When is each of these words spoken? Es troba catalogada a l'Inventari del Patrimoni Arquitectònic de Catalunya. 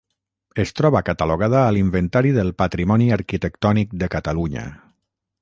Es 0.61 0.71
troba 0.79 1.01
catalogada 1.09 1.59
a 1.65 1.75
l'Inventari 1.75 2.33
del 2.39 2.49
Patrimoni 2.63 3.11
Arquitectònic 3.19 3.95
de 4.05 4.11
Catalunya. 4.17 4.67